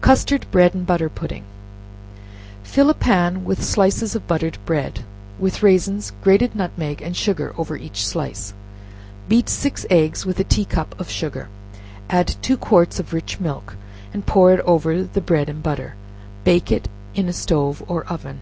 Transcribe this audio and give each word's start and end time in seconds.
Custard 0.00 0.44
Bread 0.50 0.74
and 0.74 0.84
Butter 0.84 1.08
Pudding. 1.08 1.44
Fill 2.64 2.90
a 2.90 2.94
pan 2.94 3.44
with 3.44 3.62
slices 3.62 4.16
of 4.16 4.26
buttered 4.26 4.58
bread, 4.66 5.04
with 5.38 5.62
raisins, 5.62 6.10
grated 6.20 6.56
nutmeg 6.56 7.00
and 7.00 7.16
sugar 7.16 7.54
over 7.56 7.76
each 7.76 8.04
slice; 8.04 8.54
beat 9.28 9.48
six 9.48 9.86
eggs 9.88 10.26
with 10.26 10.40
a 10.40 10.42
tea 10.42 10.64
cup 10.64 10.98
of 10.98 11.08
sugar; 11.08 11.48
add 12.10 12.34
two 12.42 12.56
quarts 12.56 12.98
of 12.98 13.12
rich 13.12 13.38
milk, 13.38 13.76
and 14.12 14.26
pour 14.26 14.52
it 14.52 14.58
over 14.66 15.04
the 15.04 15.20
bread 15.20 15.48
and 15.48 15.62
butter; 15.62 15.94
bake 16.42 16.72
it 16.72 16.88
in 17.14 17.28
a 17.28 17.32
stove 17.32 17.80
or 17.86 18.02
oven. 18.06 18.40